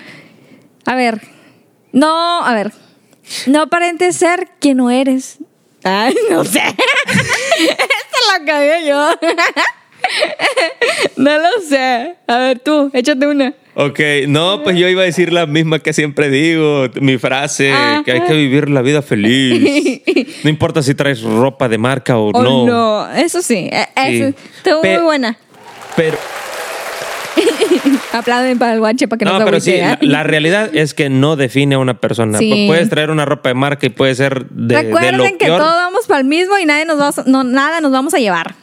A 0.85 0.95
ver, 0.97 1.21
no, 1.93 2.45
a 2.45 2.53
ver, 2.55 2.73
no 3.47 3.63
aparentes 3.63 4.17
ser 4.17 4.49
quien 4.61 4.77
no 4.79 4.91
eres. 4.91 5.39
Ay, 5.85 6.15
no 6.31 6.45
sé. 6.45 6.61
Esta 6.61 8.39
la 8.39 8.45
cagué 8.45 8.87
yo. 8.89 9.09
no 11.17 11.39
lo 11.39 11.49
sé. 11.69 12.15
A 12.27 12.39
ver, 12.39 12.59
tú, 12.61 12.91
échate 12.93 13.27
una. 13.27 13.55
Ok, 13.79 14.01
no, 14.29 14.63
pues 14.63 14.77
yo 14.79 14.89
iba 14.89 15.03
a 15.03 15.05
decir 15.05 15.33
la 15.33 15.45
misma 15.47 15.79
que 15.81 15.93
siempre 15.93 16.31
digo, 16.31 16.87
mi 17.01 17.19
frase, 17.19 17.73
que 18.07 18.13
hay 18.13 18.21
que 18.23 18.33
vivir 18.35 18.71
la 18.71 18.83
vida 18.83 19.03
feliz. 19.03 20.01
No 20.45 20.51
importa 20.51 20.83
si 20.83 20.95
traes 20.95 21.23
ropa 21.23 21.69
de 21.69 21.77
marca 21.79 22.19
o 22.19 22.31
Oh, 22.33 22.43
no. 22.43 22.67
no. 22.67 23.13
Eso 23.15 23.43
sí, 23.43 23.69
Sí. 23.71 23.79
eso. 23.97 24.35
Estuvo 24.57 24.81
Pe- 24.83 24.95
muy 24.97 25.03
buena. 25.05 25.37
Pero, 25.97 26.17
Aplauden 28.13 28.59
para 28.59 28.73
el 28.75 28.79
guache 28.81 29.09
para 29.09 29.19
que 29.19 29.25
no, 29.25 29.33
no, 29.33 29.39
se 29.41 29.45
pero 29.45 29.61
sí, 29.61 29.77
la, 29.77 29.93
¿eh? 29.95 29.99
la 30.03 30.23
realidad 30.23 30.71
es 30.75 30.95
que 30.95 31.09
no 31.11 31.37
define 31.37 31.75
a 31.75 31.79
una 31.79 32.01
persona. 32.01 32.39
Sí. 32.39 32.51
Pu- 32.51 32.67
Puedes 32.69 32.89
traer 32.89 33.11
una 33.11 33.25
ropa 33.25 33.49
de 33.51 33.55
marca 33.55 33.87
y 33.87 33.91
puede 33.91 34.15
ser 34.15 34.47
de, 34.51 34.75
de 34.77 34.83
Recuerden 34.83 35.19
lo 35.19 35.25
que 35.25 35.47
peor. 35.47 35.59
todos 35.59 35.75
vamos 35.75 36.07
para 36.07 36.21
el 36.21 36.27
mismo 36.27 36.57
y 36.59 36.65
nadie 36.65 36.85
nos 36.87 36.99
va 37.01 37.11
no, 37.27 37.45
nada 37.45 37.81
nos 37.81 37.93
vamos 37.93 38.15
a 38.15 38.19
llevar. 38.19 38.55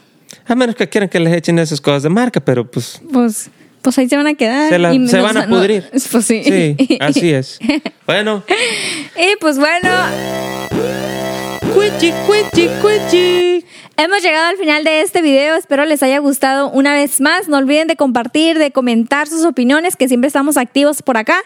A 0.47 0.55
menos 0.55 0.75
que 0.75 0.87
quieran 0.89 1.09
que 1.09 1.19
les 1.19 1.33
echen 1.33 1.57
esas 1.59 1.79
cosas 1.81 2.03
de 2.03 2.09
marca, 2.09 2.39
pero 2.41 2.69
pues 2.69 3.01
Pues, 3.11 3.49
pues 3.81 3.97
ahí 3.97 4.09
se 4.09 4.17
van 4.17 4.27
a 4.27 4.33
quedar. 4.33 4.69
se, 4.69 4.79
la- 4.79 4.93
y 4.93 5.07
se 5.07 5.19
van 5.21 5.37
a 5.37 5.45
no- 5.45 5.55
pudrir. 5.57 5.89
pues 6.11 6.25
sí. 6.25 6.43
Sí, 6.43 6.97
así 6.99 7.31
es. 7.33 7.59
Bueno, 8.05 8.43
Y 9.17 9.35
pues 9.39 9.57
bueno, 9.57 9.89
cuichi, 11.73 12.11
cuichi, 12.27 12.67
cuichi. 12.81 13.65
hemos 13.97 14.21
llegado 14.21 14.47
al 14.47 14.57
final 14.57 14.83
de 14.83 15.01
este 15.01 15.21
video. 15.21 15.55
Espero 15.55 15.85
les 15.85 16.03
haya 16.03 16.17
gustado 16.19 16.69
una 16.69 16.93
vez 16.93 17.21
más. 17.21 17.47
No 17.47 17.57
olviden 17.57 17.87
de 17.87 17.95
compartir, 17.95 18.57
de 18.59 18.71
comentar 18.71 19.27
sus 19.27 19.45
opiniones, 19.45 19.95
que 19.95 20.07
siempre 20.07 20.27
estamos 20.27 20.57
activos 20.57 21.01
por 21.01 21.17
acá. 21.17 21.37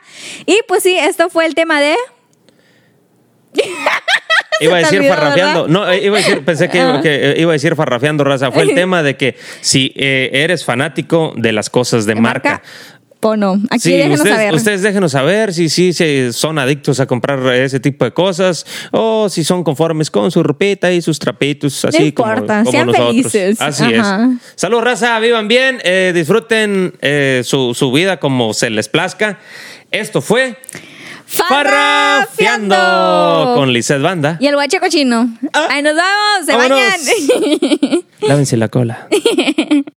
Y 0.46 0.58
pues 0.68 0.84
sí, 0.84 0.96
esto 0.98 1.30
fue 1.30 1.46
el 1.46 1.54
tema 1.56 1.80
de. 1.80 1.96
Iba 4.60 4.76
a 4.76 4.80
decir 4.80 5.00
olvidó, 5.00 5.14
farrafiando. 5.14 5.64
¿verdad? 5.68 5.80
No, 5.86 5.92
eh, 5.92 6.04
iba 6.04 6.18
a 6.18 6.22
decir, 6.22 6.44
pensé 6.46 6.70
que, 6.70 6.80
que, 7.04 7.32
eh, 7.32 7.36
iba 7.42 7.52
a 7.52 7.54
decir 7.54 7.76
farrafiando, 7.76 8.24
raza. 8.24 8.52
Fue 8.52 8.64
el 8.64 8.74
tema 8.76 9.04
de 9.04 9.16
que 9.18 9.36
si 9.62 9.94
eh, 9.96 10.30
eres 10.34 10.64
fanático 10.66 11.34
de 11.36 11.52
las 11.52 11.70
cosas 11.70 12.06
de, 12.06 12.16
De 12.16 12.22
marca. 12.22 12.50
marca. 12.50 12.64
o 13.22 13.36
no. 13.36 13.56
Aquí 13.70 13.80
Sí, 13.80 13.92
déjenos 13.94 14.20
ustedes, 14.20 14.36
saber. 14.38 14.54
ustedes 14.54 14.82
déjenos 14.84 15.12
saber 15.12 15.54
si 15.54 15.68
sí 15.70 15.92
si 15.92 16.32
son 16.32 16.60
adictos 16.60 17.00
a 17.00 17.08
comprar 17.08 17.46
ese 17.56 17.80
tipo 17.80 18.06
de 18.06 18.12
cosas 18.12 18.66
o 18.92 19.28
si 19.28 19.44
son 19.44 19.64
conformes 19.64 20.10
con 20.12 20.32
su 20.32 20.44
ropita 20.44 20.92
y 20.94 21.02
sus 21.02 21.20
trapitos, 21.20 21.84
así 21.84 22.12
como- 22.14 22.32
importa, 22.32 22.60
como, 22.60 22.72
sean 22.72 22.88
nosotros. 22.88 23.10
felices. 23.10 23.60
Así 23.62 23.84
Ajá. 23.96 24.30
es. 24.34 24.40
Salud, 24.56 24.80
raza, 24.82 25.20
vivan 25.20 25.48
bien, 25.48 25.80
eh, 25.84 26.12
disfruten 26.16 26.94
eh, 27.02 27.42
su, 27.44 27.74
su 27.74 27.92
vida 27.92 28.18
como 28.18 28.54
se 28.54 28.70
les 28.70 28.88
plazca. 28.88 29.40
Esto 29.92 30.22
fue 30.22 30.58
Farrafiando. 31.28 32.76
Con 33.56 33.72
Lizeth 33.74 34.02
Banda. 34.02 34.38
Y 34.40 34.48
el 34.48 34.56
guacho 34.56 34.80
cochino. 34.80 35.30
Ah. 35.54 35.68
Ahí 35.70 35.82
nos 35.84 35.96
vamos, 35.96 36.46
se 36.46 36.54
Vámonos. 36.56 36.80
bañan. 36.80 38.06
Lávense 38.22 38.58
la 38.58 38.70
cola. 38.70 39.08